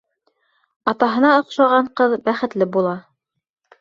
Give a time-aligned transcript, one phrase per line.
[0.93, 2.99] Атаһына оҡшаған ҡыҙ бәхетле була.